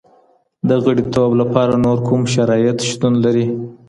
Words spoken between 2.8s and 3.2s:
شتون